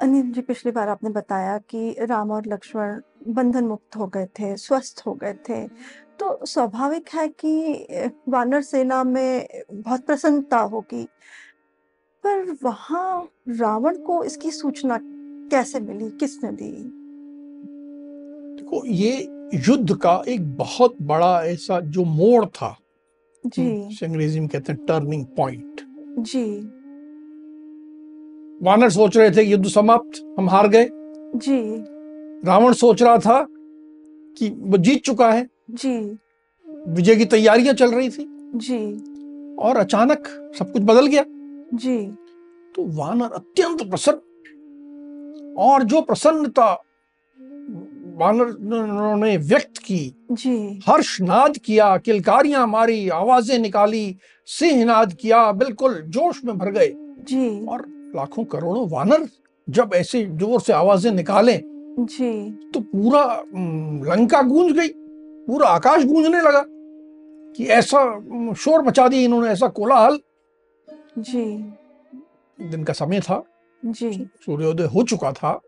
[0.00, 4.56] अनिल जी पिछली बार आपने बताया कि राम और लक्ष्मण बंधन मुक्त हो गए थे
[4.56, 5.68] स्वस्थ हो गए थे।
[6.18, 7.86] तो स्वाभाविक है कि
[8.28, 11.04] वानर सेना में बहुत प्रसन्नता होगी।
[12.24, 14.98] पर वहाँ रावण को इसकी सूचना
[15.50, 16.10] कैसे मिली?
[16.10, 16.72] किसने दी?
[18.56, 22.76] देखो ये युद्ध का एक बहुत बड़ा ऐसा जो मोड़ था
[23.46, 25.80] जी। अंग्रेज़ी में कहते हैं टर्निंग पॉइंट
[26.18, 26.73] जी।
[28.62, 30.88] वानर सोच रहे थे युद्ध समाप्त हम हार गए।
[31.36, 31.58] जी।
[32.48, 33.46] रावण सोच रहा था
[34.38, 36.18] कि वो जीत चुका है। जी।
[36.88, 40.26] विजय की तैयारियाँ चल रही थी। जी। और अचानक
[40.58, 41.24] सब कुछ बदल गया।
[41.74, 41.98] जी।
[42.74, 46.70] तो वानर अत्यंत प्रसन्न। और जो प्रसन्नता
[48.16, 48.56] वानर
[49.16, 54.16] ने व्यक्त की जी। हर्ष नाद किया किलकारियाँ मारी आवाज़ें निकाली
[54.48, 56.92] सिंह नाद किया बिल्कुल जोश में भर गए।
[57.24, 59.28] जी। और लाखों करोड़ों वानर
[59.68, 61.60] जब ऐसे ज़ोर से आवाज़ें निकालें
[62.00, 63.24] जी। तो पूरा
[64.06, 64.88] लंका गूंज गई
[65.46, 66.64] पूरा आकाश गूंजने लगा
[67.56, 67.98] कि ऐसा
[68.54, 70.18] शोर मचा दिया इन्होंने ऐसा कोलाहल।
[71.18, 71.44] जी।
[72.58, 73.42] दिन का समय था।
[73.82, 74.12] जी।
[74.44, 75.60] सूर्योदय हो चुका था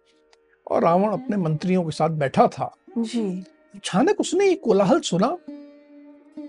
[0.67, 3.29] और रावण अपने मंत्रियों के साथ बैठा था। जी।
[3.75, 5.37] अचानक उसने ये कोलाहल सुना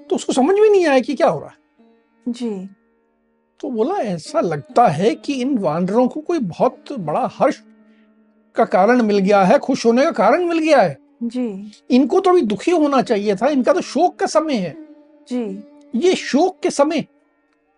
[0.09, 2.49] तो उसको समझ में नहीं आया कि क्या हो रहा है। जी।
[3.59, 7.61] तो बोला ऐसा लगता है कि इन वानरों को कोई बहुत बड़ा हर्ष
[8.55, 12.29] का कारण मिल गया है खुश होने का कारण मिल गया है। जी। इनको तो
[12.29, 14.75] अभी दुखी होना चाहिए था इनका तो शोक का समय है।
[15.29, 15.63] जी।
[15.95, 17.05] ये शोक के समय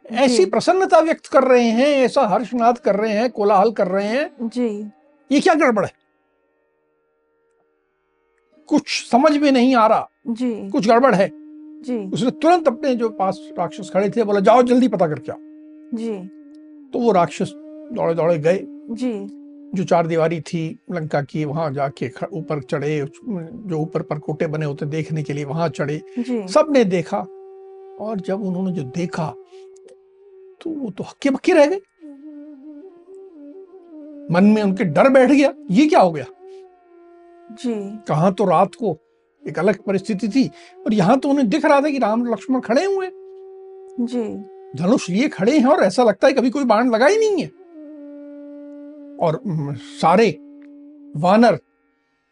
[0.06, 4.30] ऐसी प्रसन्नता व्यक्त कर रहे हैं ऐसा हर्षनाद कर रहे हैं कोलाहल कर रहे हैं।
[4.42, 4.70] जी।
[5.32, 5.92] ये क्या गड़बड़ है?
[8.70, 11.30] कुछ समझ में नहीं आ रहा। जी। कुछ गड़बड़ है।
[11.82, 15.49] जी। उसने तुरंत अपने जो पास राक्षस खड़े थे बोला जाओ जल्दी पता करके आओ।
[15.94, 16.16] जी।
[16.94, 17.54] तो वो राक्षस
[17.94, 18.60] दौड़े दौड़े गए।
[18.94, 19.12] जी।
[19.74, 20.62] जो चार दीवारी थी
[20.92, 25.68] लंका की वहाँ जाके ऊपर चढ़े जो ऊपर परकोटे बने होते देखने के लिए वहाँ
[25.70, 27.18] चढ़े। जी। सबने देखा
[28.00, 29.34] और जब उन्होंने जो देखा
[30.62, 31.82] तो वो तो हक्के बक्के रह गए।
[34.32, 36.26] मन में उनके डर बैठ गया ये क्या हो गया?
[37.54, 37.74] जी।
[38.08, 38.98] कहा तो रात को
[39.44, 40.48] एक अलग परिस्थिति थी
[40.86, 43.10] और यहाँ तो उन्हें दिख रहा था कि राम लक्ष्मण खड़े हुए
[44.02, 44.24] जी।
[44.78, 47.48] धनुष लिए खड़े हैं और ऐसा लगता है कभी कोई बाण लगा ही नहीं है।
[49.18, 49.42] और
[50.02, 50.30] सारे
[51.18, 51.60] वानर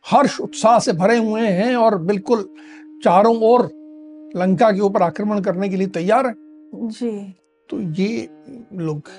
[0.05, 2.49] हर्ष उत्साह से भरे हुए हैं और बिल्कुल
[3.03, 3.65] चारों ओर
[4.35, 6.33] लंका के ऊपर आक्रमण करने के लिए तैयार है।
[6.75, 7.11] जी।
[7.69, 8.29] तो ये
[8.73, 9.09] लोग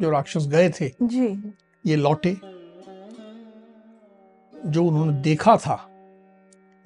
[0.00, 1.26] जो राक्षस गए थे जी।
[1.86, 2.36] ये लौटे
[4.52, 5.74] जो उन्होंने देखा था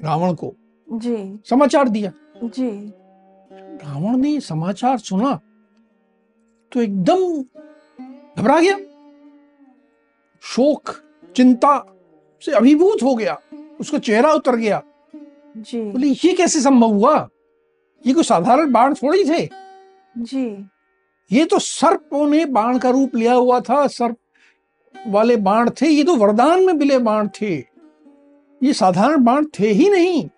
[0.01, 0.55] रावण को
[0.89, 2.13] जी। समाचार दिया।
[2.45, 2.71] जी।
[3.53, 5.41] रावण ने समाचार सुना।
[6.75, 7.43] तो एकदम
[8.43, 8.79] घबरा गया।
[10.43, 10.91] शोक
[11.37, 11.97] चिंता
[12.45, 13.39] से अभिभूत हो गया।
[13.81, 14.83] उसका चेहरा उतर गया।
[15.57, 17.29] जी। बोले ये कैसे संभव हुआ?
[18.07, 19.51] ये कोई साधारण बाण थोड़ी थे?
[20.19, 20.69] जी।
[21.33, 24.17] ये तो सर्पों ने बाण का रूप लिया हुआ था। सर्प
[25.07, 27.55] वाले बाण थे। ये तो वरदान में मिले बाण थे।
[28.63, 30.29] ये साधारण बाण थे ही नहीं।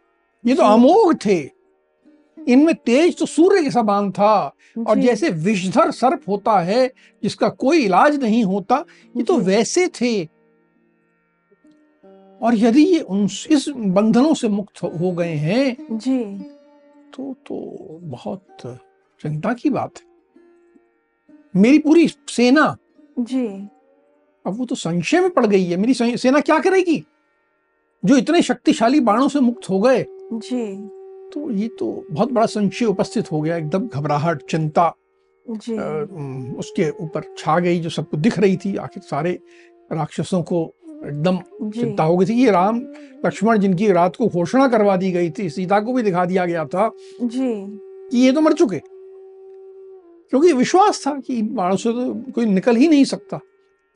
[0.47, 1.56] ये तो अमोघ थे।
[2.49, 4.55] इनमें तेज तो सूर्य के समान था।
[4.87, 6.93] और जैसे विषधर सर्प होता है
[7.23, 8.85] जिसका कोई इलाज नहीं होता
[9.17, 10.25] ये तो वैसे थे।
[12.43, 16.43] और यदि ये उन इस बंधनों से मुक्त हो- गए हैं जी।
[17.15, 18.47] तो तो बहुत
[19.23, 20.05] चिंता की बात है।
[21.57, 22.77] मेरी पूरी सेना
[23.19, 23.47] जी।
[24.47, 27.05] अब वो तो संशय में पड़ गई है। मेरी सेना क्या करेगी?
[28.05, 30.96] जो इतने शक्तिशाली बाणों से मुक्त हो गए। जी।
[31.33, 34.95] तो ये तो बहुत बड़ा संशय उपस्थित हो गया एकदम घबराहट चिंता
[35.47, 39.39] जी। उम, उसके ऊपर छा गई जो सबको दिख रही थी। आखिर सारे
[39.93, 40.75] राक्षसों को
[41.07, 41.39] एकदम
[41.71, 42.81] चिंता हो गई थी। ये राम
[43.27, 46.65] लक्ष्मण जिनकी रात को घोषणा करवा दी गई थी सीता को भी दिखा दिया गया
[46.65, 46.91] था
[47.23, 47.67] जी।
[48.11, 48.79] कि ये तो मर चुके।
[50.31, 53.41] क्योंकि विश्वास था कि बाणों से तो कोई निकल ही नहीं सकता।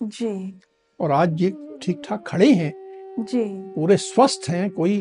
[0.02, 0.60] जी।
[1.00, 2.72] और आज ये ठीक ठाक खड़े हैं।
[3.18, 4.98] जी। पूरे स्वस्थ हैं कोई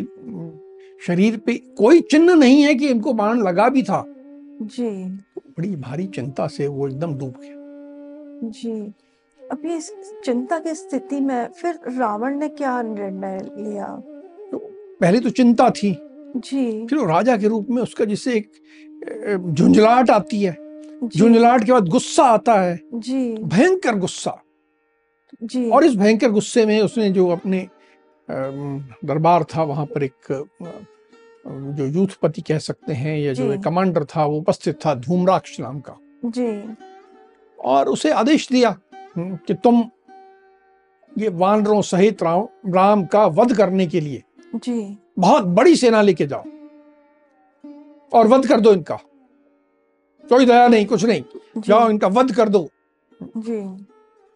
[1.08, 4.04] शरीर पे कोई चिन्ह नहीं है कि इनको बाण लगा भी था।
[4.62, 4.90] जी।
[5.38, 8.94] बड़ी भारी चिंता से वो एकदम डूब गया। जी।
[9.52, 9.92] अभी इस
[10.26, 13.88] चिंता की स्थिति में फिर रावण ने क्या निर्णय लिया?
[14.52, 14.58] तो
[15.02, 15.98] पहले तो चिंता थी।
[16.38, 18.52] जी। फिर वो राजा के रूप में उसका जिससे एक
[19.54, 20.58] झुंझलाहट आती है।
[21.18, 24.42] झुंझलाहट के बाद गुस्सा आता है। जी। भयंकर गुस्सा।
[25.44, 27.68] जी। और इस भयंकर गुस्से में उसने जो अपने
[28.32, 30.32] दरबार था वहाँ पर एक
[31.48, 35.80] जो यूथपति कह सकते हैं या जो एक कमांडर था वो उपस्थित था धूम्राक्ष नाम
[35.80, 36.76] का। जी।
[37.60, 38.70] और उसे आदेश दिया
[39.18, 39.84] हम्म, कि तुम
[41.12, 44.24] ये वानरों सहित राम राम का वध करने के लिए
[44.56, 46.44] जी। बहुत बड़ी सेना लेके जाओ
[48.12, 49.00] और वध कर दो इनका।
[50.24, 51.24] कोई दया नहीं कुछ नहीं।
[51.58, 52.68] जाओ इनका वध कर दो।
[53.24, 53.62] जी।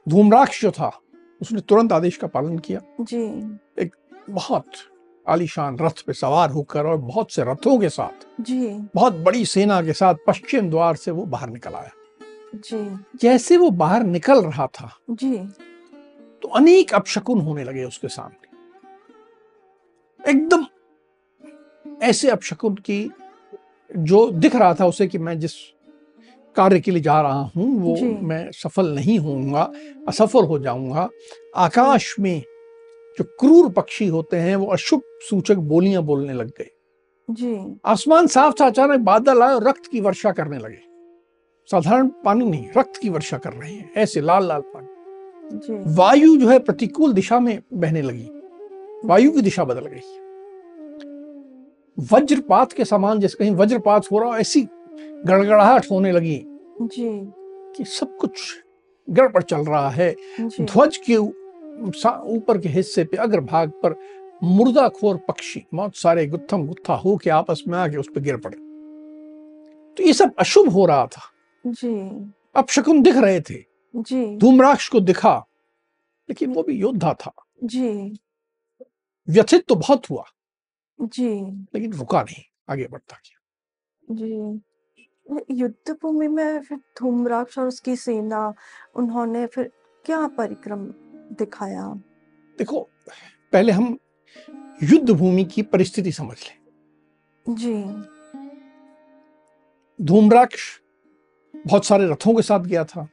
[0.08, 0.92] धूम्राक्ष जो था
[1.42, 3.24] उसने तुरंत आदेश का पालन किया। जी।
[3.80, 3.96] एक
[4.30, 4.66] बहुत
[5.26, 9.82] आलीशान रथ पे सवार होकर और बहुत से रथों के साथ जी। बहुत बड़ी सेना
[9.82, 11.92] के साथ पश्चिम द्वार से वो बाहर निकल आया।
[12.56, 15.38] जी। जैसे वो बाहर निकल रहा था जी।
[16.42, 18.52] तो अनेक अपशकुन होने लगे उसके सामने।
[20.32, 20.66] एकदम
[22.04, 23.12] ऐसे अपशकुन की
[23.98, 25.54] जो दिख रहा था उसे कि मैं जिस
[26.56, 29.72] कार्य के लिए जा रहा हूँ वो मैं सफल नहीं होऊँगा
[30.08, 31.10] असफल हो जाऊँगा।
[31.56, 32.44] आकाश में
[33.18, 36.70] जो क्रूर पक्षी होते हैं वो अशुभ सूचक बोलियाँ बोलने लग गए।
[37.30, 40.80] जी। आसमान साफ़ था अचानक बादल आए और रक्त की वर्षा करने लगे।
[41.70, 44.88] साधारण पानी नहीं रक्त की वर्षा कर रहे हैं ऐसे लाल लाल पानी।
[45.96, 48.30] वायु जो है प्रतिकूल दिशा में बहने लगी।
[49.06, 50.02] वायु की दिशा बदल गई।
[52.14, 54.68] वज्रपात के समान जैसे कहीं वज्रपात हो रहा हो, ऐसी
[55.26, 56.42] गड़गड़ाहट होने लगी
[56.82, 57.10] जी।
[57.76, 58.64] कि सब कुछ
[59.10, 63.96] गड़बड़ चल रहा है। ध्वज के ऊपर के हिस्से पे अग्रभाग पर
[64.44, 68.58] मुर्दाखोर पक्षी बहुत सारे गुत्थम गुत्था हो के आपस में आके उस पर गिर पड़े।
[69.98, 71.22] तो ये सब अशुभ हो रहा था।
[71.68, 71.94] जी।
[72.56, 73.64] अब शकुन दिख रहे थे।
[73.96, 75.36] जी। धूम्राक्ष को दिखा
[76.30, 77.34] लेकिन वो भी योद्धा था।
[77.64, 78.20] जी।
[79.28, 80.24] व्यथित तो बहुत हुआ
[81.00, 81.30] जी।
[81.76, 84.62] लेकिन रुका नहीं आगे बढ़ता गया। जी।
[85.52, 88.54] युद्ध भूमि में फिर धूम्राक्ष और उसकी सेना
[88.96, 89.72] उन्होंने फिर
[90.06, 90.86] क्या परिक्रम
[91.36, 92.02] दिखाया?
[92.58, 92.90] देखो
[93.52, 93.98] पहले हम
[94.84, 96.64] युद्ध भूमि की परिस्थिति समझ लें।
[97.56, 97.84] जी।
[100.06, 100.80] धूम्राक्ष
[101.68, 103.08] बहुत सारे रथों के साथ गया था।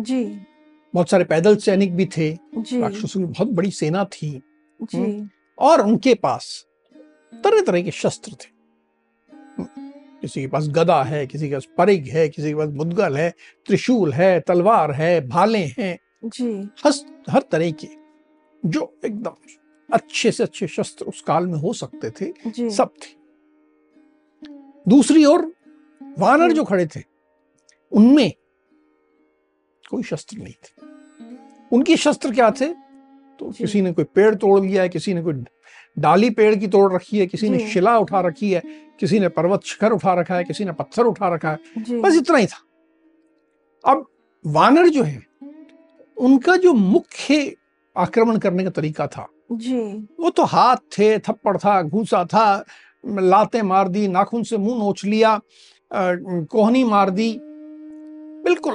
[0.00, 0.46] जी।
[0.94, 4.42] बहुत सारे पैदल सैनिक भी थे। राक्षसों की बहुत बड़ी सेना थी।
[4.82, 5.28] जी।
[5.58, 6.66] और उनके पास
[7.44, 8.61] तरह तरह के शस्त्र थे।
[10.22, 13.30] किसी के पास गदा है किसी के पास परिग है किसी के पास मुदगल है
[13.66, 16.92] त्रिशूल है तलवार है भाले हैं। जी। हर
[17.30, 17.88] हर तरह के
[18.64, 19.34] जो एकदम
[19.92, 23.10] अच्छे से अच्छे शस्त्र उस काल में हो सकते थे सब थे।
[24.88, 25.52] दूसरी ओर
[26.18, 27.02] वानर जो। खड़े थे
[27.92, 28.32] उनमें
[29.90, 30.86] कोई शस्त्र नहीं थे।
[31.72, 32.68] उनके शस्त्र क्या थे?
[33.38, 35.34] तो किसी ने कोई पेड़ तोड़ लिया है किसी ने कोई
[35.96, 38.62] डाली पेड़ की तोड़ रखी है किसी ने शिला उठा रखी है
[39.00, 42.36] किसी ने पर्वत शिखर उठा रखा है किसी ने पत्थर उठा रखा है। बस इतना
[42.36, 42.60] ही था।
[43.84, 44.06] अब
[44.44, 45.22] वानर जो है
[46.16, 47.54] उनका जो मुख्य
[47.96, 49.80] आक्रमण करने का तरीका था जी।
[50.20, 52.64] वो तो हाथ थे थप्पड़ था घूसा था
[53.04, 55.40] लाते मार दी नाखून से मुँह नोच लिया
[55.90, 57.36] कोहनी मार दी।
[58.44, 58.74] बिल्कुल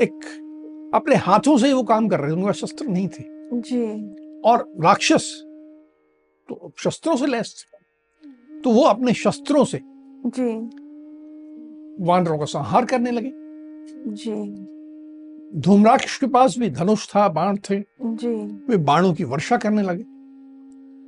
[0.00, 4.40] एक अपने हाथों से ही वो काम कर रहे थे उनका शस्त्र नहीं थे। जी।
[4.40, 5.26] और राक्षस
[6.48, 9.80] तो शस्त्रों से लैस। थे तो वो अपने शस्त्रों से
[10.26, 10.52] जी।
[12.04, 13.32] वानरों का संहार करने लगे।
[14.12, 14.66] जी।
[15.60, 18.34] धूम्राक्ष के पास भी धनुष था बाण थे। जी।
[18.68, 20.04] वे बाणों की वर्षा करने लगे।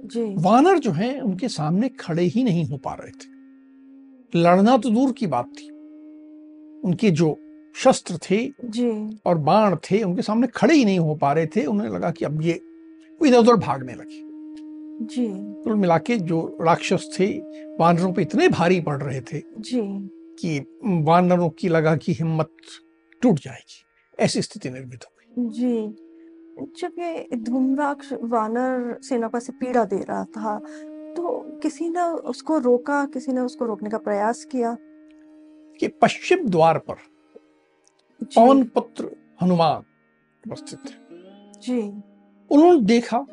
[0.08, 4.90] जी। वानर जो हैं उनके सामने खड़े ही नहीं हो पा रहे थे। लड़ना तो
[4.90, 5.68] दूर की बात थी।
[6.84, 7.38] उनके जो
[7.74, 11.64] शस्त्र थे जी। और बाण थे उनके सामने खड़े ही नहीं हो पा रहे थे।
[11.64, 12.60] उन्हें लगा कि अब ये
[13.26, 14.29] इधर उधर भागने लगे।
[15.02, 15.28] जी।
[15.62, 17.26] कुल मिला के जो राक्षस थे
[17.76, 19.82] वानरों पे इतने भारी पड़ रहे थे जी।
[20.40, 22.50] कि वानरों की लगा कि हिम्मत
[23.22, 23.84] टूट जाएगी।
[24.18, 25.96] ऐसी स्थिति निर्मित हो गई। जी।
[26.80, 30.58] जब ये धूम्राक्ष वानर सेना को ऐसे पीड़ा दे रहा था
[31.16, 34.76] तो किसी ने उसको रोका किसी ने उसको रोकने का प्रयास किया?
[35.80, 36.94] कि पश्चिम द्वार पर
[38.36, 39.10] पवन पुत्र
[39.42, 39.82] हनुमान
[40.46, 40.94] उपस्थित थे।
[41.60, 41.80] जी।
[42.50, 43.26] उन्होंने देखा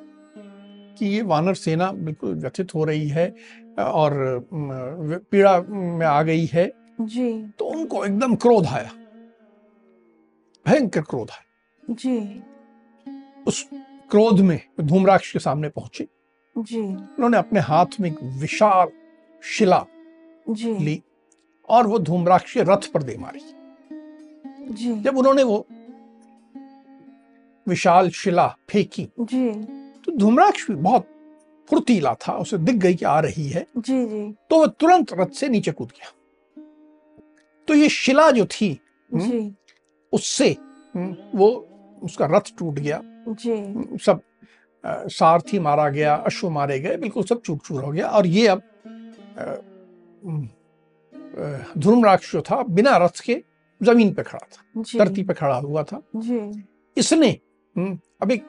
[0.97, 3.35] कि ये वानर सेना बिल्कुल व्यथित हो रही है
[3.79, 4.47] और
[5.31, 8.91] पीड़ा में आ गई है। जी। तो उनको एकदम क्रोध आया।
[10.65, 12.43] भयंकर क्रोध आया। जी।
[13.47, 13.69] उस
[14.11, 16.07] क्रोध में धूम्राक्ष के सामने पहुँचे।
[16.57, 18.87] जी। उन्होंने अपने हाथ में एक विशाल
[19.43, 19.85] शिला
[20.49, 21.01] जी। ली
[21.69, 23.41] और वो धूम्राक्ष के रथ पर दे मारी।
[24.73, 25.65] जी। जब उन्होंने वो
[27.67, 29.49] विशाल शिला फेंकी जी।
[30.07, 31.07] तो धूम्राक्ष भी बहुत
[31.69, 35.31] फुर्तीला था उसे दिख गई कि आ रही है। जी जी। तो वह तुरंत रथ
[35.35, 36.11] से नीचे कूद गया।
[37.67, 38.69] तो ये शिला जो थी
[39.13, 39.53] हम्म, जी।
[40.13, 40.49] उससे
[40.95, 41.47] हम्म, वो
[42.03, 44.21] उसका रथ टूट गया। जी। सब
[44.83, 48.61] सारथी मारा गया अश्व मारे गए बिल्कुल सब चूर चूर हो गया। और ये अब
[50.25, 50.47] हम्म,
[51.77, 53.41] धूम्राक्ष जो था बिना रथ के
[53.81, 56.39] ज़मीन पे खड़ा था धरती पे खड़ा हुआ था। जी।
[56.97, 57.31] इसने
[58.21, 58.45] अब एक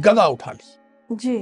[0.00, 0.72] गदा उठा ली।
[1.12, 1.36] जी।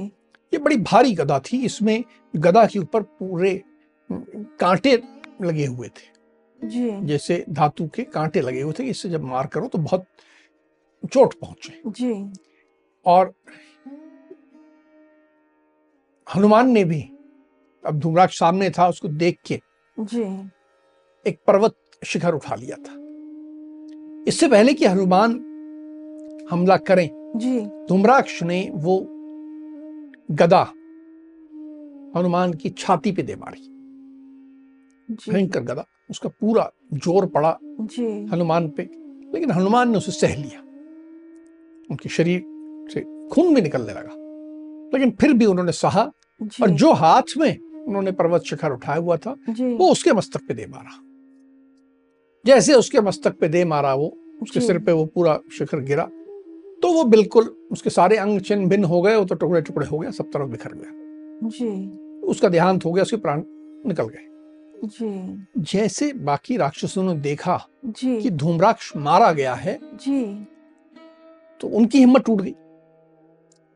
[0.53, 2.03] ये बड़ी भारी गदा थी इसमें
[2.35, 3.61] गदा के ऊपर पूरे
[4.09, 5.01] कांटे
[5.41, 9.67] लगे हुए थे। जी। जैसे धातु के कांटे लगे हुए थे इससे जब मार करो
[9.67, 10.05] तो बहुत
[11.11, 12.33] चोट पहुँचे। जी।
[13.05, 13.33] और
[16.35, 17.01] हनुमान ने भी
[17.83, 19.59] अब धूम्राक्ष सामने था उसको देख के
[19.97, 20.23] जी।
[21.25, 22.93] एक पर्वत शिखर उठा लिया था।
[24.27, 25.31] इससे पहले कि हनुमान
[26.51, 29.12] हमला करें जी। धूम्राक्ष ने वो
[30.29, 30.61] गदा
[32.15, 33.69] हनुमान की छाती पे दे मारी।
[35.29, 38.83] भयंकर गदा। उसका पूरा ज़ोर पड़ा जी। हनुमान पे
[39.33, 40.59] लेकिन हनुमान ने उसे सह लिया।
[41.89, 42.43] उनके शरीर
[42.93, 44.13] से खून भी निकलने लगा।
[44.93, 46.03] लेकिन फिर भी उन्होंने सहा
[46.61, 50.65] और जो हाथ में उन्होंने पर्वत शिखर उठाया हुआ था वो उसके मस्तक पे दे
[50.67, 50.99] मारा।
[52.45, 54.07] जैसे उसके मस्तक पे दे मारा वो
[54.41, 56.09] उसके सिर पे वो पूरा शिखर गिरा।
[56.83, 59.99] तो वो बिल्कुल उसके सारे अंग चिन्ह भिन्न हो गए वो तो टुकड़े टुकड़े हो
[59.99, 61.97] गया सब तरफ़ बिखर गया जी।
[62.27, 63.43] उसका देहांत हो गया उसके प्राण
[63.87, 64.27] निकल गए।
[64.85, 70.47] जी। जैसे बाकी राक्षसों ने देखा जी। कि धूम्राक्ष मारा गया है जी।
[71.61, 72.55] तो उनकी हिम्मत टूट गई।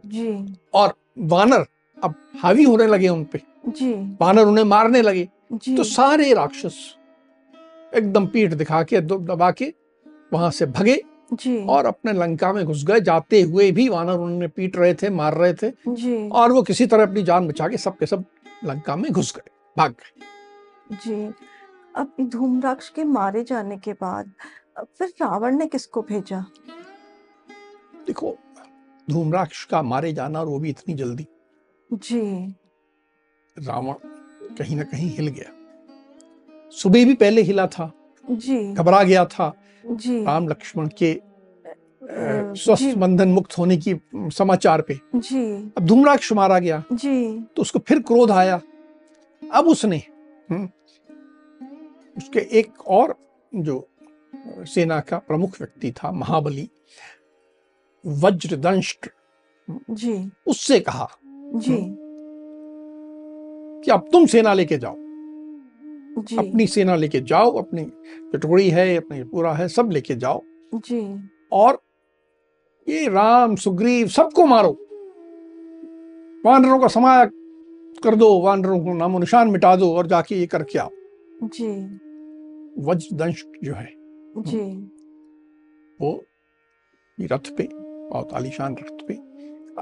[0.06, 1.66] जी। और वानर
[2.04, 6.76] अब हावी होने लगे उन पे। जी। वानर उन्हें मारने लगे। जी। तो सारे राक्षस
[7.96, 9.74] एकदम पीठ दिखा के दबा के
[10.34, 11.02] वहाँ से भगे।
[11.34, 15.10] जी। और अपने लंका में घुस गए जाते हुए भी वानर उन्हें पीट रहे थे
[15.10, 18.24] मार रहे थे। जी। और वो किसी तरह अपनी जान बचा के सब के सब
[18.66, 21.34] लंका में घुस गए भाग गए। जी।
[21.96, 24.32] अब धूम्राक्ष के मारे जाने के बाद
[24.80, 26.46] फिर रावण ने किसको भेजा?
[28.08, 28.38] देखो
[29.10, 31.28] धूम्राक्ष का मारे जाना और वो भी इतनी जल्दी।
[31.94, 32.56] जी।
[33.58, 33.94] रावण
[34.56, 35.52] कहीं ना कहीं हिल गया।
[36.72, 37.92] सुबह भी पहले हिला था।
[38.32, 39.54] जी। घबरा गया था।
[39.92, 41.22] राम लक्ष्मण के
[42.56, 47.80] स्वस्थ बंधन मुक्त होने की समाचार पे। जी। अब धूम्राक्ष मारा गया। जी। तो उसको
[47.80, 48.62] फिर क्रोध आया।
[49.54, 49.98] अब उसने
[50.52, 50.70] हम्म,
[52.18, 53.16] उसके एक और
[53.56, 53.88] जो
[54.60, 56.70] सेना का प्रमुख व्यक्ति था महाबली
[58.08, 59.10] वज्रदंष्ट
[59.92, 61.10] जी। उससे कहा
[61.56, 61.78] जी।
[63.84, 64.96] कि अब तुम सेना लेके जाओ।
[66.18, 67.92] जी। अपनी सेना लेके जाओ अपनी
[68.38, 70.42] टुकड़ी है अपनी पूरा है सब लेके जाओ।
[70.76, 71.82] जी। और
[72.90, 74.72] ये राम सुग्रीव सबको मारो।
[76.46, 77.26] वानरों का समाया
[78.04, 80.90] कर दो वानरों को नामो निशान मिटा दो और जाके ये करके आओ।
[81.44, 82.00] जी।
[82.82, 83.94] वज्रदंश जो है
[84.38, 84.92] जी।
[86.02, 86.26] वो
[87.22, 89.14] रथ पे बहुत आलीशान रथ पे।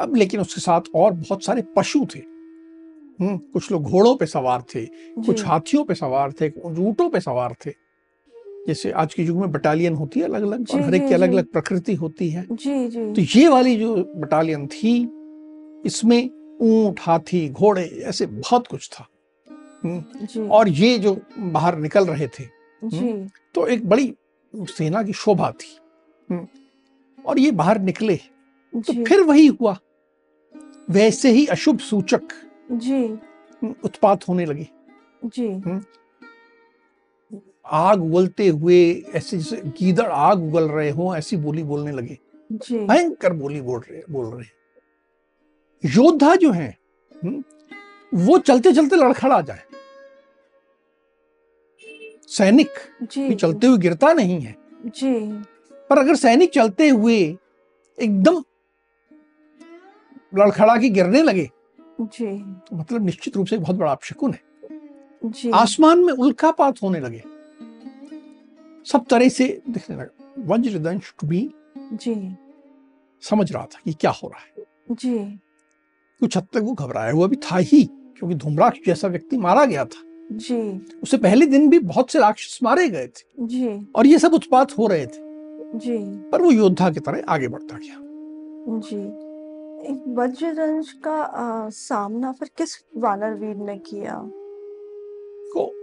[0.01, 2.34] अब लेकिन उसके साथ और बहुत सारे पशु थे। हम्म
[3.21, 4.85] कुछ लोग घोड़ों पे सवार थे
[5.25, 7.71] कुछ हाथियों पे सवार थे कुछ ऊंटों पे सवार थे।
[8.67, 11.31] जैसे आज के युग में बटालियन होती है अलग अलग और हर एक की अलग
[11.31, 14.97] अलग प्रकृति होती है। जी जी। तो ये वाली जो बटालियन थी
[15.85, 16.29] इसमें
[16.61, 19.07] ऊँट हाथी घोड़े ऐसे बहुत कुछ था।
[19.83, 22.43] हम्म, और ये जो बाहर निकल रहे थे
[22.81, 23.13] जी।
[23.55, 24.13] तो एक बड़ी
[24.53, 25.77] सेना की शोभा थी।
[26.29, 26.47] हम्म,
[27.25, 28.15] और ये बाहर निकले
[28.73, 29.77] तो फिर वही हुआ।
[30.89, 32.21] वैसे ही अशुभ सूचक
[32.71, 34.67] जी। हम्म, उत्पात होने लगे।
[35.25, 35.81] जी। हुँ?
[37.65, 42.17] आग उगलते हुए ऐसे जैसे गीदड़ आग उगल रहे हो ऐसी बोली बोलने लगे।
[42.51, 44.45] जी। भयंकर बोली बोल रहे बोल रहे
[45.89, 46.77] योद्धा जो हैं
[47.23, 47.43] हम्म,
[48.13, 49.63] वो चलते चलते लड़खड़ा जाए।
[52.27, 52.69] सैनिक
[53.03, 54.55] जी। भी चलते हुए गिरता नहीं है।
[54.85, 55.43] जी।
[55.89, 57.37] पर अगर सैनिक चलते हुए
[57.99, 58.43] एकदम
[60.35, 61.49] लड़खड़ा के गिरने लगे
[62.01, 64.41] जी। तो मतलब निश्चित रूप से बहुत बड़ा अपशकुन है।
[65.25, 67.23] जी। आसमान में उल्कापात होने लगे।
[68.85, 72.35] सब तरह से दिखने लगा। वज्रदंश भी जी।
[73.21, 75.39] समझ रहा था कि क्या हो रहा है। जी।
[76.19, 79.85] कुछ हद तक वो घबराया हुआ भी था ही क्योंकि धूम्राक्ष जैसा व्यक्ति मारा गया
[79.85, 84.19] था। जी। उससे पहले दिन भी बहुत से राक्षस मारे गए थे। जी। और ये
[84.19, 85.25] सब उत्पात हो रहे थे।
[85.75, 85.97] जी।
[86.29, 87.95] पर वो योद्धा की तरह आगे बढ़ता गया।
[88.79, 89.24] जी।
[89.85, 94.31] एक का आ, सामना फिर किस वानर वीर ने किया?
[95.55, 95.73] को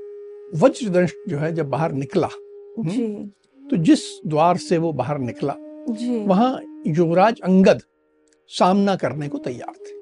[0.59, 2.28] वज्रदंश जो है जब बाहर निकला
[2.78, 3.32] जी।
[3.71, 5.54] तो जिस द्वार से वो बाहर निकला
[5.90, 7.82] जी। वहाँ युवराज अंगद
[8.49, 10.00] सामना करने को तैयार थे।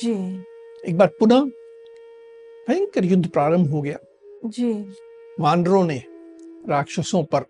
[0.00, 0.44] जी।
[0.90, 1.40] एक बार पुनः
[2.68, 3.98] भयंकर युद्ध प्रारंभ हो गया।
[4.44, 4.94] जी।
[5.40, 6.02] वानरों ने
[6.68, 7.44] राक्षसों पर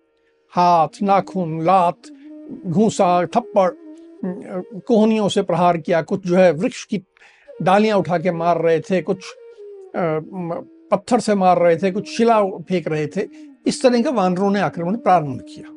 [0.51, 2.03] हाथ नाखून लात
[2.67, 3.71] घूसा थप्पड़
[4.25, 7.03] कोहनियों से प्रहार किया कुछ जो है वृक्ष की
[7.63, 9.25] डालियाँ उठा के मार रहे थे कुछ
[10.93, 13.27] पत्थर से मार रहे थे कुछ शिला फेंक रहे थे।
[13.67, 15.69] इस तरह का वानरों ने आक्रमण प्रारंभ किया।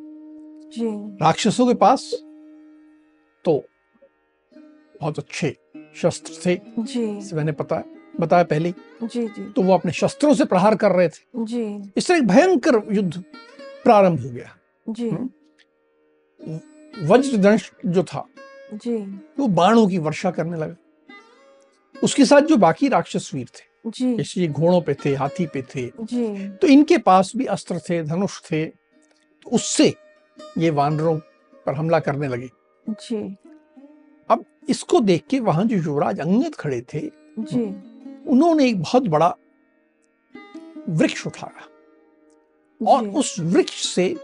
[0.69, 2.09] जी। राक्षसों के पास
[3.45, 3.63] तो
[5.01, 5.55] बहुत अच्छे
[5.95, 7.83] शस्त्र थे जी। मैंने पता
[8.19, 8.73] बताया पहले
[9.03, 12.27] जी जी। तो वो अपने शस्त्रों से प्रहार कर रहे थे। जी। इस तरह एक
[12.27, 13.23] भयंकर युद्ध
[13.83, 14.55] प्रारंभ हो गया।
[14.89, 16.59] जी। हम्म।
[16.93, 18.25] वज्रदंश जो था
[18.73, 18.97] जी।
[19.39, 20.75] वो बाणों की वर्षा करने लगा।
[21.95, 25.61] उसके साथ जो बाकी राक्षस वीर थे जी। जैसे ये घोड़ों पे थे हाथी पे
[25.75, 29.93] थे जी। तो इनके पास भी अस्त्र थे धनुष थे तो उससे
[30.57, 31.17] ये वानरों
[31.65, 32.49] पर हमला करने लगे।
[32.87, 33.21] जी।
[34.29, 37.01] अब इसको देख के वहाँ जो युवराज अंगद खड़े थे
[37.39, 37.63] जी।
[38.29, 39.35] उन्होंने एक बहुत बड़ा
[40.89, 41.67] वृक्ष उठाया।
[42.81, 44.15] और उस वृक्ष से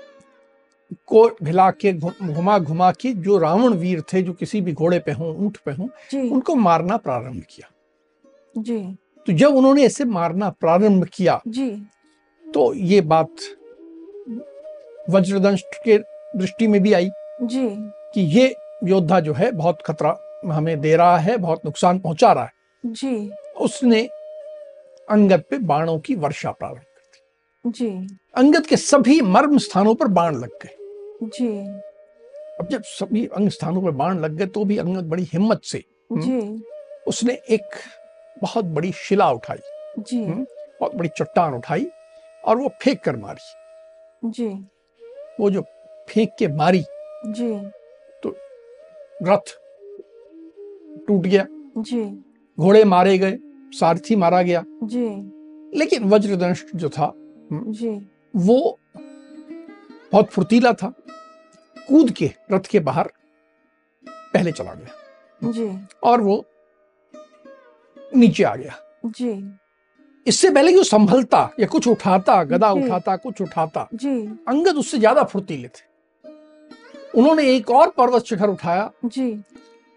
[1.07, 5.11] को भिला के घुमा घुमा के जो रावण वीर थे जो किसी भी घोड़े पे
[5.11, 5.87] हों ऊँट पे हों
[6.29, 7.69] उनको मारना प्रारंभ किया।
[8.57, 11.69] जी। तो जब उन्होंने ऐसे मारना प्रारंभ किया जी।
[12.45, 13.29] तो ये बात
[15.09, 15.97] वज्रदंश के
[16.37, 17.09] दृष्टि में भी आई
[17.41, 17.67] जी।
[18.13, 22.43] कि ये योद्धा जो है बहुत खतरा हमें दे रहा है बहुत नुकसान पहुँचा रहा
[22.43, 22.51] है।
[22.85, 24.09] जी। उसने
[25.09, 30.07] अंगद पे बाणों की वर्षा प्रारंभ कर दी। जी। अंगद के सभी मर्म स्थानों पर
[30.07, 30.75] बाण लग गए।
[31.23, 31.67] जी।
[32.59, 35.83] अब जब सभी अंग स्थानों पर बाण लग गए तो भी अंगद बड़ी हिम्मत से
[36.11, 36.63] जी।
[37.07, 37.65] उसने एक
[38.41, 39.57] बहुत बड़ी शिला उठाई
[39.99, 40.45] जी। हम्म।
[40.79, 41.87] बहुत बड़ी चट्टान उठाई
[42.45, 44.47] और वो फेंक कर मारी। जी।
[45.39, 45.61] वो जो
[46.09, 46.83] फेंक के मारी
[47.25, 47.59] जी।
[48.23, 48.35] तो
[49.23, 49.59] रथ
[51.07, 51.45] टूट गया।
[51.77, 52.23] जी।
[52.59, 53.37] घोड़े मारे गए
[53.79, 55.07] सारथी मारा गया। जी।
[55.79, 57.13] लेकिन वज्रदंश जो था
[57.53, 58.79] जी। वो
[60.11, 60.93] बहुत फुर्तीला था।
[61.87, 63.11] कूद के रथ के बाहर
[64.33, 65.69] पहले चला गया। जी।
[66.03, 66.45] और वो
[68.15, 69.31] नीचे आ गया। जी।
[70.25, 74.15] इससे पहले कि वो संभलता या कुछ उठाता गदा उठाता कुछ उठाता जी।
[74.47, 75.87] अंगद उससे ज़्यादा फुर्तीले थे।
[77.19, 79.41] उन्होंने एक और पर्वत शिखर उठाया। जी।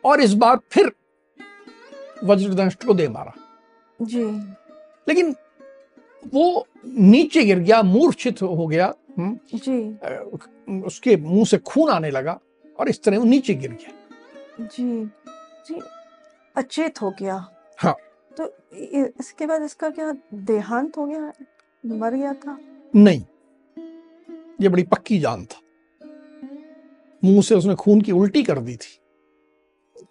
[0.04, 0.92] और इस बार फिर
[2.24, 3.32] वज्रदंश को दे मारा।
[3.98, 4.24] जी।
[5.06, 5.34] लेकिन
[6.34, 12.38] वो नीचे गिर गया मूर्छित हो गया। हम्म, जी। उसके मुँह से खून आने लगा
[12.80, 15.06] और इस तरह वो नीचे गिर गया। जी।
[15.66, 15.80] जी
[16.56, 17.34] अचेत हो गया।
[17.78, 17.94] हाँ।
[18.40, 18.44] तो
[19.20, 21.32] इसके बाद इसका क्या देहांत हो गया?
[21.86, 22.58] मर गया था?
[22.96, 23.24] नहीं।
[24.60, 25.60] ये बड़ी पक्की जान था।
[27.24, 28.98] मुँह से उसने खून की उल्टी कर दी थी।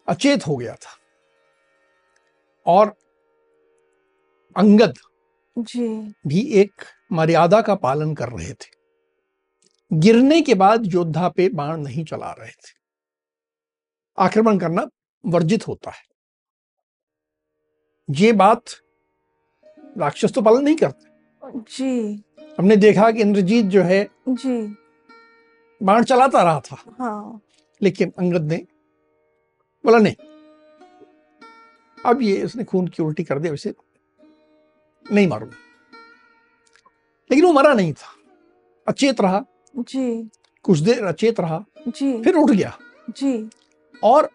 [0.08, 0.98] अचेत हो गया था।
[2.66, 2.96] और
[4.56, 4.94] अंगद
[5.58, 6.72] जी। भी एक
[7.12, 8.81] मर्यादा का पालन कर रहे थे।
[9.94, 12.82] गिरने के बाद योद्धा पे बाण नहीं चला रहे थे।
[14.18, 14.88] आक्रमण करना
[15.26, 16.04] वर्जित होता है।
[18.10, 18.64] ये बात
[19.98, 21.12] राक्षस तो पालन नहीं करते।
[21.56, 22.24] जी।
[22.60, 24.76] हमने देखा कि इंद्रजीत जो है जी।
[25.84, 27.42] बाण चलाता रहा था। हाँ।
[27.82, 28.58] लेकिन अंगद ने
[29.86, 30.16] बोला नहीं
[32.06, 33.74] अब ये उसने खून की उल्टी कर दिया वैसे
[35.12, 35.56] नहीं मारूँगा।
[37.32, 38.16] लेकिन वो मरा नहीं था।
[38.88, 40.30] अचेत रहा। जी।
[40.64, 42.78] कुछ देर अचेत रहा जी। फिर उठ गया।
[43.10, 43.50] जी।
[44.04, 44.30] और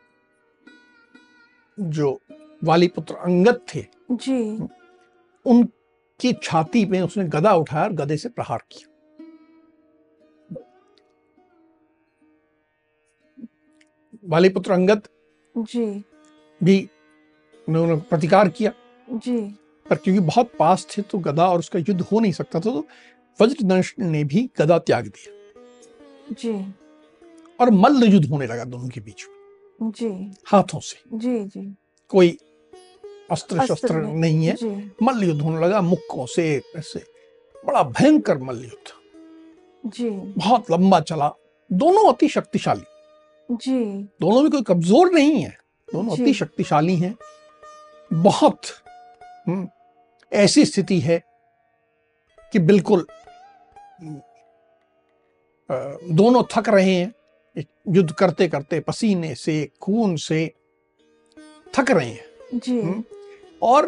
[1.80, 2.20] जो
[2.64, 4.68] वाली पुत्र अंगत थे जी।
[5.46, 8.92] उनकी छाती पे उसने गदा उठाया और गदे से प्रहार किया।
[14.24, 15.02] वाली पुत्र अंगद
[15.54, 16.04] जी।
[16.60, 16.88] भी
[17.68, 18.72] उन्होंने प्रतिकार किया।
[19.10, 19.40] जी।
[19.86, 22.86] पर क्योंकि बहुत पास थे तो गदा और उसका युद्ध हो नहीं सकता था तो
[23.40, 25.32] वज्रदंश ने भी गदा त्याग दिया।
[26.32, 26.74] जी।
[27.60, 31.76] और मल्ल युद्ध होने लगा दोनों के बीच में। जी। हाथों से। जी जी।
[32.08, 32.38] कोई
[33.30, 34.56] अस्त्र शस्त्र नहीं। है।
[35.02, 37.04] मल्ल युद्ध होने लगा मुक्कों से ऐसे
[37.66, 41.32] बड़ा भयंकर मल्ल युद्ध जी। बहुत लंबा चला।
[41.72, 42.84] दोनों अति शक्तिशाली।
[43.50, 43.84] जी।
[44.20, 45.58] दोनों में कोई कमज़ोर नहीं है।
[45.92, 47.16] दोनों अति शक्तिशाली हैं।
[48.12, 48.60] बहुत
[49.48, 49.68] हम्म,
[50.32, 51.22] ऐसी स्थिति है
[52.52, 53.06] कि बिल्कुल
[56.12, 57.12] दोनों थक रहे हैं
[57.88, 60.50] युद्ध करते करते पसीने से खून से
[61.74, 63.04] थक रहे हैं। जी।
[63.62, 63.86] और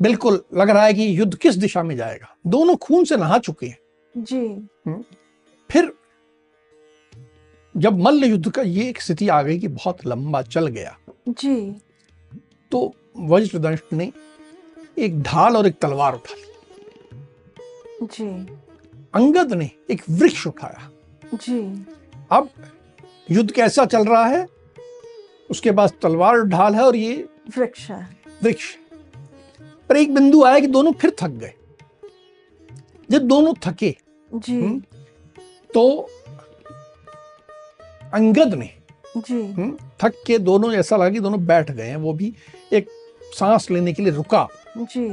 [0.00, 3.66] बिल्कुल लग रहा है कि युद्ध किस दिशा में जाएगा। दोनों खून से नहा चुके
[3.66, 3.78] हैं।
[4.14, 5.02] जी।
[5.70, 5.92] फिर
[7.74, 10.96] जब मल्ल युद्ध का ये एक स्थिति आ गई कि बहुत लंबा चल गया।
[11.28, 11.80] जी।
[12.72, 14.12] तो वज्रदंश ने
[14.98, 16.47] एक ढाल और एक तलवार उठा ली।
[18.02, 18.46] जी।
[19.14, 20.90] अंगद ने एक वृक्ष उठाया।
[21.34, 21.86] जी।
[22.30, 22.48] अब
[23.30, 24.46] युद्ध कैसा चल रहा है?
[25.50, 28.76] उसके पास तलवार ढाल है और ये वृक्ष है। वृक्ष।
[29.88, 31.54] पर एक बिंदु आया कि दोनों फिर थक गए।
[33.10, 33.96] जब दोनों थके
[34.34, 34.82] जी। हम्म,
[35.74, 36.10] तो
[38.14, 38.74] अंगद ने
[39.16, 42.34] जी। हम्म, थक के दोनों ऐसा लगा कि दोनों बैठ गए हैं वो भी
[42.72, 42.86] एक
[43.22, 45.08] सांस लेने के लिए रुका। जी।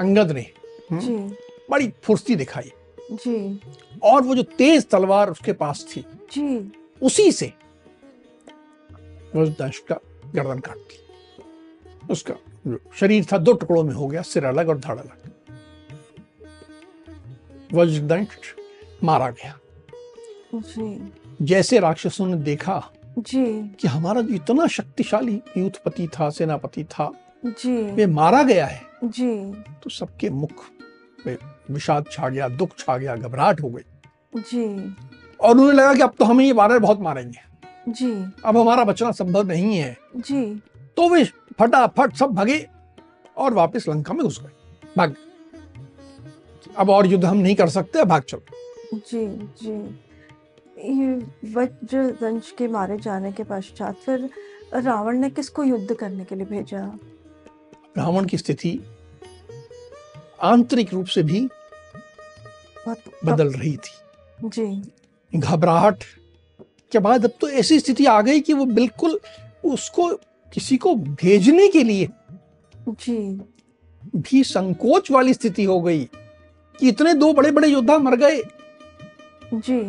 [0.00, 0.46] अंगद ने
[0.92, 1.36] जी।
[1.70, 2.72] बड़ी फुर्ती दिखाई।
[3.12, 3.60] जी।
[4.02, 6.00] और वो जो तेज तलवार उसके पास थी
[6.32, 6.72] जी।
[7.02, 7.52] उसी से
[9.36, 9.98] वज्रदंश का
[10.34, 11.02] गर्दन काट दी
[12.10, 12.34] उसका
[12.94, 15.32] शरीर था दो टुकड़ों में हो गया सिर अलग और धड़ अलग।
[17.72, 18.28] वज्रदंश
[19.04, 19.58] मारा गया।
[20.54, 27.12] जी। जैसे राक्षसों ने देखा जी। कि हमारा जो इतना शक्तिशाली यूथपति था सेनापति था
[27.46, 30.64] जी। वे मारा गया है। जी। तो सबके मुख
[31.26, 31.38] पे
[31.70, 34.96] विषाद छा गया दुख छा गया घबराहट हो गई। जी।
[35.40, 37.40] और उन्हें लगा कि अब तो हमें ये वानर बहुत मारेंगे।
[37.88, 38.12] जी।
[38.44, 40.62] अब हमारा बचना संभव नहीं है। जी।
[40.96, 41.24] तो वे
[41.58, 42.66] फटाफट सब भगे
[43.36, 44.50] और वापस लंका में घुस गए।
[44.96, 45.14] भाग।
[46.76, 48.42] अब और युद्ध हम नहीं कर सकते भाग चलो।
[48.94, 49.26] जी
[49.62, 50.00] जी।
[50.78, 51.14] ये
[51.54, 54.28] वज्रदंश के मारे जाने के पश्चात फिर
[54.74, 56.80] रावण ने किसको युद्ध करने के लिए भेजा?
[57.98, 58.80] रावण की स्थिति
[60.42, 61.48] आंतरिक रूप से भी
[63.24, 66.04] बदल रही थी। जी। घबराहट
[66.92, 69.18] के बाद अब तो ऐसी स्थिति आ गई कि वो बिल्कुल
[69.64, 70.08] उसको
[70.52, 72.08] किसी को भेजने के लिए
[72.82, 73.18] जी।
[74.16, 76.04] भी संकोच वाली स्थिति हो गई
[76.78, 78.42] कि इतने दो बड़े बड़े योद्धा मर गए।
[79.54, 79.80] जी।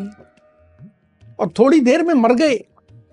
[1.40, 2.56] और थोड़ी देर में मर गए।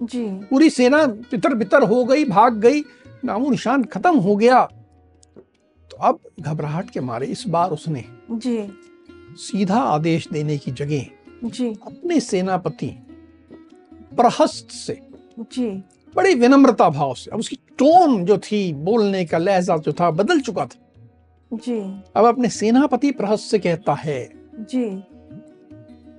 [0.02, 2.80] जी। पूरी सेना तितर बितर हो गई भाग गई
[3.24, 4.68] नामो निशान खत्म हो गया।
[5.94, 8.72] तो अब घबराहट के मारे इस बार उसने जी।
[9.36, 11.06] सीधा आदेश देने की जगह
[11.44, 12.86] जी। अपने सेनापति
[14.16, 15.00] प्रहस्त से
[15.40, 15.84] जी।
[16.16, 20.40] बड़ी विनम्रता भाव से अब उसकी टोन जो थी बोलने का लहजा जो था बदल
[20.40, 20.80] चुका था।
[21.52, 25.04] जी। अब अपने सेनापति प्रहस्त से कहता है जी।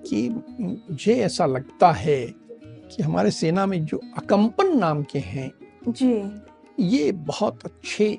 [0.08, 2.34] कि मुझे ऐसा लगता है
[2.64, 5.52] कि हमारे सेना में जो अकंपन नाम के हैं
[5.88, 6.42] जी।
[6.80, 8.18] ये बहुत अच्छे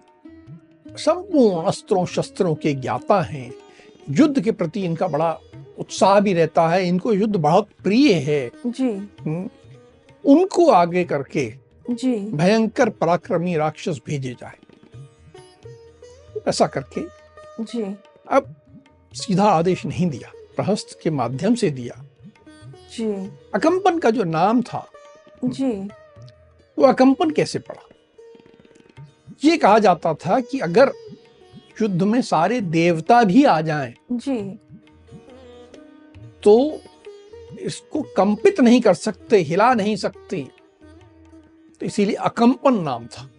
[0.98, 3.52] संपूर्ण अस्त्रों शस्त्रों के ज्ञाता हैं।
[4.11, 5.38] युद्ध के प्रति इनका बड़ा
[5.78, 8.90] उत्साह भी रहता है इनको युद्ध बहुत प्रिय है। जी।
[10.24, 11.54] उनको आगे करके
[11.90, 14.56] जी। भयंकर पराक्रमी राक्षस भेजे जाए।
[16.48, 17.00] ऐसा करके
[17.64, 17.82] जी।
[18.30, 18.54] अब
[19.12, 22.04] सीधा आदेश नहीं दिया प्रहस्त के माध्यम से दिया।
[22.66, 23.12] जी।
[23.54, 24.87] अकंपन का जो नाम था
[25.44, 25.72] जी।
[26.78, 27.82] वो अकंपन कैसे पड़ा?
[29.44, 30.92] ये कहा जाता था कि अगर
[31.83, 34.59] युद्ध में सारे देवता भी आ जाएँ जी।
[36.42, 36.81] तो
[37.61, 40.49] इसको कंपित नहीं कर सकते हिला नहीं सकते।
[41.81, 43.31] तो इसीलिए अकंपन नाम था।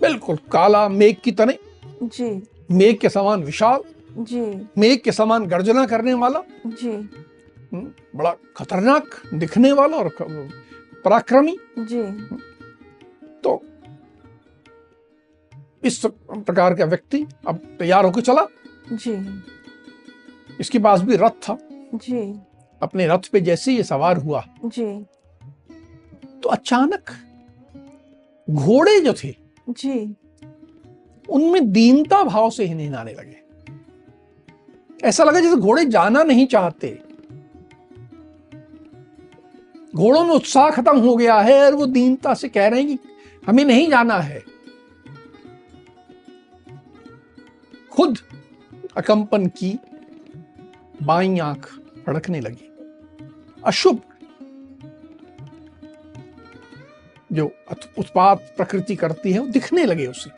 [0.00, 1.54] बिल्कुल काला मेघ की तरह।
[2.02, 8.36] जी। मेघ के समान विशाल। जी। मेघ के समान गर्जना करने वाला। जी। हम्म, बड़ा
[8.56, 10.16] खतरनाक दिखने वाला और
[11.04, 12.02] पराक्रमी। जी।
[13.44, 13.62] तो
[15.84, 18.46] इस प्रकार का व्यक्ति अब तैयार होकर चला।
[18.92, 19.42] जी।
[20.60, 21.58] इसके पास भी रथ था।
[21.94, 22.40] जी।
[22.82, 25.06] अपने रथ पे जैसे ये सवार हुआ। जी।
[26.42, 27.10] तो अचानक
[28.50, 29.34] घोड़े जो थे
[29.70, 30.16] जी।
[31.28, 33.42] उनमें दीनता भाव से ही नहीं आने लगे।
[35.04, 36.98] ऐसा लगा जैसे घोड़े जाना नहीं चाहते।
[39.94, 42.98] घोड़ों में उत्साह खत्म हो गया है और वो दीनता से कह रहे हैं कि
[43.46, 44.53] हमें नहीं जाना है।
[47.94, 48.18] खुद
[48.96, 49.78] अकंपन की
[51.02, 51.66] बाई आँख
[52.06, 52.68] फड़कने लगी।
[53.64, 54.00] अशुभ।
[57.32, 57.52] जो
[57.98, 60.30] उत्पात प्रकृति करती है वो दिखने लगे उसे।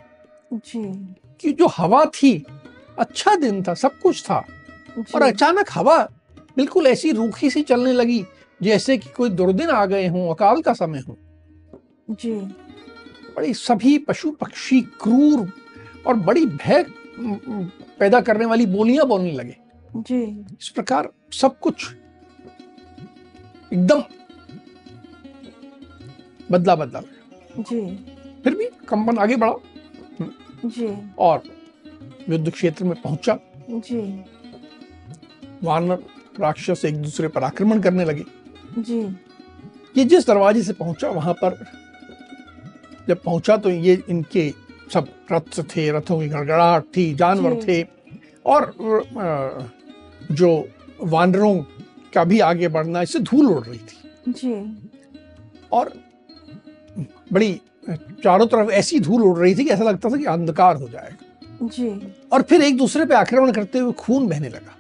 [0.53, 2.47] जी। कि जो हवा थी
[2.99, 4.47] अच्छा दिन था सब कुछ था।
[5.15, 6.09] और अचानक हवा
[6.57, 8.25] बिल्कुल ऐसी रूखी सी चलने लगी
[8.63, 11.17] जैसे कि कोई दुर्दिन आ गए हों अकाल का समय हो।
[12.11, 12.33] जी।
[13.37, 15.53] बड़ी सभी पशु पक्षी क्रूर
[16.07, 16.85] और बड़ी भय
[17.19, 19.57] पैदा करने वाली बोलियाँ बोलने लगे।
[19.97, 20.23] जी।
[20.61, 21.95] इस प्रकार सब कुछ
[23.73, 24.03] एकदम
[26.51, 27.01] बदला बदला।
[27.59, 27.81] जी।
[28.45, 29.55] फिर भी कंपन आगे बढ़ा।
[30.65, 31.43] जी। और
[32.29, 33.39] युद्ध क्षेत्र में पहुँचा।
[33.71, 34.01] जी।
[35.63, 36.03] वानर
[36.41, 38.25] राक्षस एक दूसरे पर आक्रमण करने लगे।
[38.79, 39.01] जी।
[39.97, 41.65] ये जिस दरवाजे से पहुँचा वहाँ पर
[43.09, 44.49] जब पहुँचा तो ये इनके
[44.93, 47.83] सब रथ थे रथों की गड़गड़ाहट थी जानवर थे।
[48.47, 48.75] और
[50.33, 50.69] जो
[51.05, 51.55] वानरों
[52.15, 54.55] का भी आगे बढ़ना इससे धूल उड़ रही थी। जी।
[55.73, 55.93] और
[57.33, 57.61] बड़ी
[58.25, 61.69] चारों तरफ़ ऐसी धूल उड़ रही थी कि ऐसा लगता था कि अंधकार हो जाएगा।
[61.69, 64.73] जी। और फिर एक दूसरे पे आक्रमण करते हुए खून बहने लगा।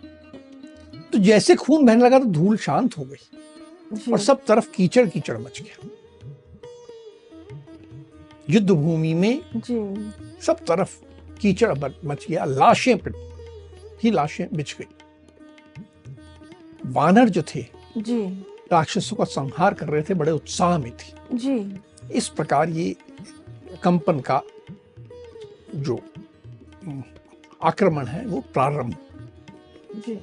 [1.12, 5.36] तो जैसे खून बहने लगा तो धूल शांत हो गई। और सब तरफ़ कीचड़ कीचड़
[5.38, 5.88] मच गया।
[8.50, 10.98] युद्ध भूमि में जी। सब तरफ़
[11.40, 11.72] कीचड़
[12.04, 12.98] मच गया लाशें
[14.02, 14.86] ही लाशें बिछ गई।
[16.86, 17.64] वानर जो थे
[17.98, 18.20] जी।
[18.72, 21.80] राक्षसों का संहार कर रहे थे बड़े उत्साह में थे। जी।
[22.12, 22.96] इस प्रकार ये
[23.82, 24.42] कंपन का
[25.74, 25.98] जो
[27.62, 28.96] आक्रमण है वो प्रारंभ।
[29.96, 30.18] जी।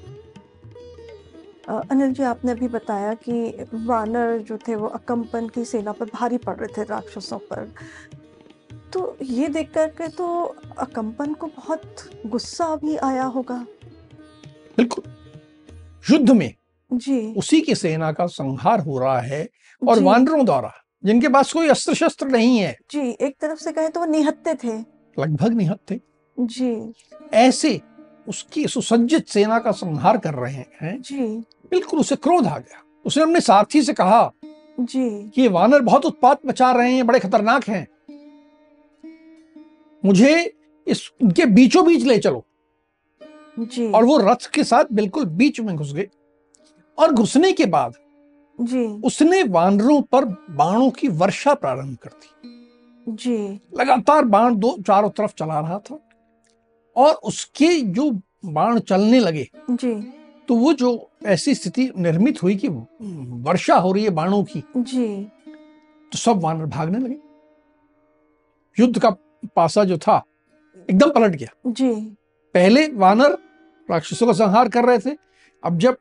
[1.69, 6.37] अनिल जी आपने अभी बताया कि वानर जो थे वो अकम्पन की सेना पर भारी
[6.37, 7.73] पड़ रहे थे राक्षसों पर।
[8.93, 10.43] तो ये देख कर के तो
[10.77, 13.65] अकम्पन को बहुत गुस्सा भी आया होगा।
[14.77, 15.03] बिल्कुल।
[16.11, 16.53] युद्ध में
[16.93, 19.47] जी। उसी की सेना का संहार हो रहा है
[19.81, 20.71] और वानरों द्वारा
[21.03, 24.53] जिनके पास कोई अस्त्र शस्त्र नहीं है। जी एक तरफ़ से कहे तो वो निहत्ते
[24.53, 24.77] थे।
[25.19, 25.99] लगभग निहत थे
[26.37, 26.93] जी।
[27.33, 27.81] ऐसे
[28.27, 31.43] उसकी सुसज्जित सेना का संहार कर रहे हैं। जी।
[31.73, 34.31] बिल्कुल उसे क्रोध आ गया। उसने अपने साथी से कहा
[34.79, 37.87] जी। कि ये वानर बहुत उत्पात मचा रहे हैं बड़े खतरनाक हैं।
[40.05, 40.53] मुझे
[40.87, 42.45] इस उनके बीचों बीच ले चलो।
[43.59, 46.09] जी। और वो रथ के साथ बिल्कुल बीच में घुस गए।
[46.97, 47.93] और घुसने के बाद
[48.61, 52.29] जी। उसने वानरों पर बाणों की वर्षा प्रारंभ कर दी।
[53.09, 55.99] जी। लगातार बाण दो चारों तरफ़ चला रहा था
[56.95, 58.11] और उसके जो
[58.45, 59.93] बाण चलने लगे जी।
[60.47, 60.89] तो वो जो
[61.25, 65.07] ऐसी स्थिति निर्मित हुई कि वर्षा हो रही है बाणों की जी।
[66.11, 67.17] तो सब वानर भागने लगे।
[68.77, 69.09] युद्ध का
[69.55, 70.21] पासा जो था
[70.89, 71.93] एकदम पलट गया। जी।
[72.55, 73.37] पहले वानर
[73.89, 75.15] राक्षसों का संहार कर रहे थे
[75.63, 75.97] अब जब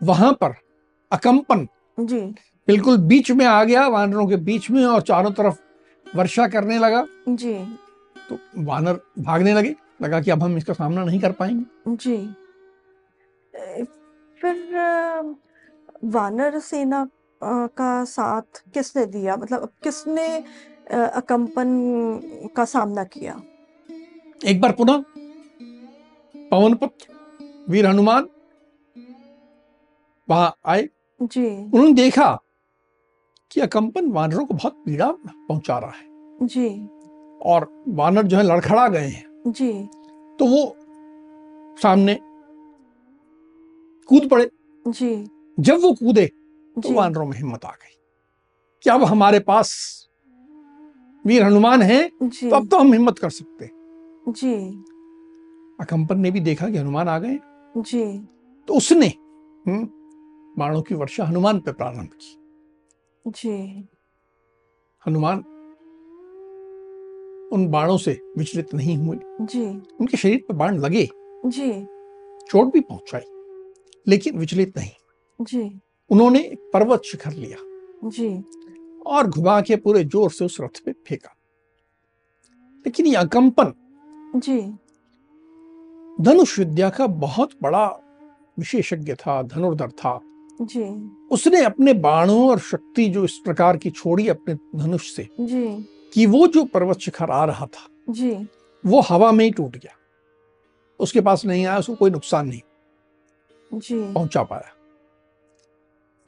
[0.00, 0.54] वहाँ पर
[1.10, 1.66] अकंपन
[1.98, 2.20] जी।
[2.68, 5.58] बिल्कुल बीच में आ गया वानरों के बीच में और चारों तरफ़
[6.06, 7.54] वर्षा करने लगा जी।
[8.28, 12.16] तो वानर भागने लगे लगा कि अब हम इसका सामना नहीं कर पाएँगे। जी।
[14.40, 14.56] फिर
[16.04, 17.08] वानर सेना
[17.44, 19.36] का साथ किसने दिया?
[19.36, 20.44] मतलब किसने
[20.90, 21.68] अ, अकम्पन
[22.56, 23.42] का सामना किया?
[24.46, 25.02] एक बार पुनः।
[26.50, 27.14] पवन पुत्र
[27.68, 28.28] वीर हनुमान
[30.28, 30.88] वहाँ आए।
[31.22, 32.40] जी। उन्होंने देखा
[33.50, 36.06] कि अकंपन वानरों को बहुत पीड़ा पहुँचा रहा है।
[36.42, 36.88] जी।
[37.42, 39.72] और वानर जो है लड़खड़ा गए हैं। जी।
[40.38, 40.76] तो वो
[41.82, 42.20] सामने
[44.08, 44.50] कूद पड़े।
[44.86, 45.28] जी।
[45.60, 46.26] जब वो कूदे
[46.76, 47.94] तो वानरों में हिम्मत आ गई
[48.82, 49.72] कि अब हमारे पास
[51.26, 53.70] वीर हनुमान हैं तो अब तो हम हिम्मत कर सकते
[54.28, 54.54] जी।
[55.80, 57.38] अकंपन ने भी देखा कि हनुमान आ गए।
[57.76, 58.04] जी।
[58.68, 59.84] तो उसने हम्म,
[60.58, 62.36] बाणों की वर्षा हनुमान पे प्रारंभ की।
[63.26, 63.88] जी।
[65.06, 65.38] हनुमान
[67.52, 69.66] उन बाणों से विचलित नहीं हुए। जी।
[70.00, 71.08] उनके शरीर पर बाण लगे।
[71.46, 71.70] जी।
[72.46, 73.35] चोट भी पहुंचाई।
[74.08, 74.90] लेकिन विचलित नहीं।
[75.40, 77.58] जी। उन्होंने एक पर्वत शिखर लिया
[78.10, 78.44] जी।
[79.06, 81.34] और घुमा के पूरे ज़ोर से उस रथ पे फेंका।
[82.86, 83.72] लेकिन ये अकंपन
[84.36, 84.60] जी।
[86.24, 87.86] धनुष विद्या का बहुत बड़ा
[88.58, 90.20] विशेषज्ञ था धनुर्धर था।
[90.62, 90.84] जी।
[91.30, 95.66] उसने अपने बाणों और शक्ति जो इस प्रकार की छोड़ी अपने धनुष से जी।
[96.14, 98.30] कि वो जो पर्वत शिखर आ रहा था जी।
[98.84, 99.96] वो हवा में ही टूट गया।
[101.00, 102.60] उसके पास नहीं आया उसको कोई नुकसान नहीं
[103.74, 104.72] जी। पहुँचा पाया।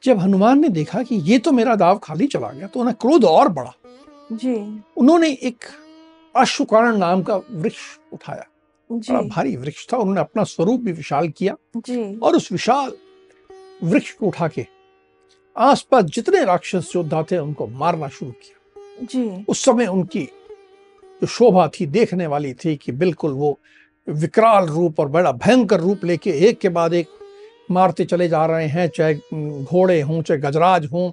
[0.03, 3.25] जब हनुमान ने देखा कि ये तो मेरा दाव खाली चला गया तो उन्हें क्रोध
[3.25, 3.73] और बढ़ा।
[4.31, 5.65] जी। उन्होंने एक
[6.35, 7.81] अश्वकर्ण नाम का वृक्ष
[8.13, 8.45] उठाया।
[8.89, 12.91] जी। बड़ा भारी वृक्ष था उन्होंने अपना स्वरूप भी विशाल किया जी। और उस विशाल
[13.83, 14.65] वृक्ष को उठा के
[15.57, 20.23] आसपास जितने राक्षस योद्धा थे उनको मारना शुरू किया। जी। उस समय उनकी
[21.21, 23.59] जो शोभा थी देखने वाली थी कि बिल्कुल वो
[24.07, 27.07] विकराल रूप और बड़ा भयंकर रूप लेके एक के बाद एक
[27.71, 29.13] मारते चले जा रहे हैं चाहे
[29.63, 31.11] घोड़े हों चाहे गजराज हों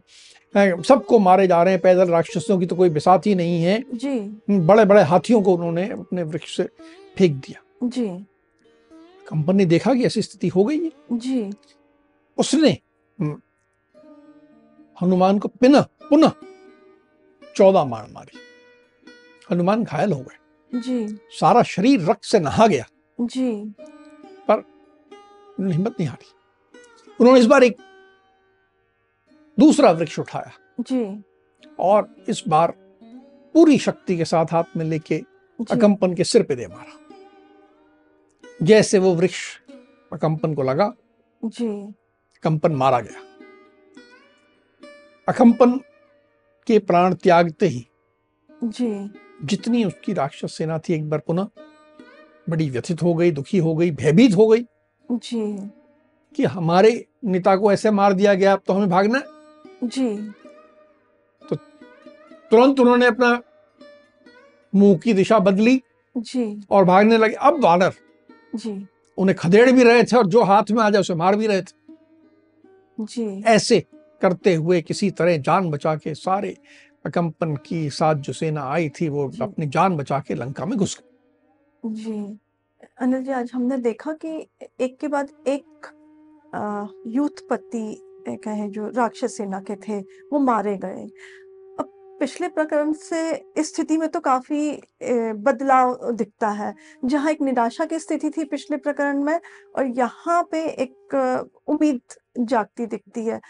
[0.83, 4.19] सबको मारे जा रहे हैं पैदल राक्षसों की तो कोई बिसात ही नहीं है। जी।
[4.51, 6.65] बड़े बड़े हाथियों को उन्होंने अपने वृक्ष से
[7.19, 8.07] फेंक दिया। जी।
[9.29, 10.91] कंपन ने देखा कि ऐसी स्थिति हो गई है?
[11.13, 11.51] जी।
[12.39, 12.71] उसने
[14.99, 16.33] हनुमान को पुनः पुनः
[17.57, 18.39] चौदह मार मारी।
[19.51, 22.87] हनुमान घायल हो गए। जी। सारा शरीर रक्त से नहा गया।
[23.19, 23.53] जी।
[24.51, 24.65] पर
[25.61, 26.33] हिम्मत नहीं हारी।
[27.21, 27.77] उन्होंने इस बार एक
[29.59, 31.23] दूसरा वृक्ष उठाया। जी।
[31.79, 32.75] और इस बार
[33.55, 35.23] पूरी शक्ति के साथ हाथ में लेके
[35.71, 36.99] अकंपन के सिर पे दे मारा।
[38.63, 39.61] जैसे वो वृक्ष
[40.13, 40.93] अकंपन को लगा
[41.45, 41.95] जी।
[42.43, 43.21] कंपन मारा गया।
[45.29, 45.81] अकंपन
[46.67, 47.87] के प्राण त्यागते ही
[48.65, 49.11] जी।
[49.45, 51.49] जितनी उसकी राक्षस सेना थी एक बार पुनः
[52.49, 54.67] बड़ी व्यथित हो गई दुखी हो गई भयभीत हो गई।
[55.13, 55.71] जी।
[56.37, 59.23] कि हमारे नेता को ऐसे मार दिया गया अब तो हमें भागना
[59.85, 60.17] जी।
[62.51, 63.41] तुरंत उन्होंने अपना
[64.73, 65.81] मुँह की दिशा बदली
[66.17, 67.93] जी। और भागने लगे। अब वानर
[68.55, 68.87] जी।
[69.19, 71.63] उन्हें खदेड़ भी रहे थे और जो हाथ में आ जाए उसे मार भी रहे
[71.63, 71.75] थे।
[72.99, 73.81] जी। ऐसे
[74.23, 76.57] करते हुए किसी तरह जान बचा के सारे
[77.07, 80.99] अकंपन की साथ जो सेना आई थी वो अपनी जान बचा के लंका में घुस
[80.99, 82.39] गई। जी।
[83.01, 84.49] अनिल जी आज हमने देखा कि
[84.81, 85.87] एक के बाद एक
[87.09, 91.05] यूथपति कहें जो राक्षस सेना के थे, वो मारे गए।
[91.79, 93.21] अब पिछले प्रकरण से
[93.59, 94.71] इस स्थिति में तो काफ़ी
[95.39, 99.39] बदलाव दिखता है। जहाँ एक निराशा की स्थिति थी पिछले प्रकरण में
[99.77, 101.15] और यहाँ पे एक
[101.69, 102.01] उम्मीद
[102.41, 103.41] जागती दिखती है।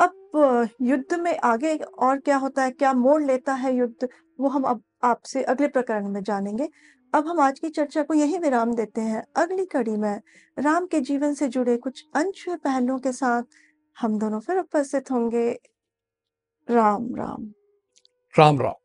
[0.00, 4.62] अब युद्ध में आगे और क्या होता है, क्या मोड़ लेता है युद्ध, वो हम
[4.62, 6.68] अब आपसे अगले प्रकरण में जानेंगे।
[7.14, 10.20] अब हम आज की चर्चा को यही विराम देते हैं। अगली कड़ी में
[10.58, 13.42] राम के जीवन से जुड़े कुछ अंश पहलुओं के साथ
[14.00, 15.60] हम दोनों फिर उपस्थित होंगे।
[16.70, 17.52] राम राम।
[18.38, 18.81] राम राम।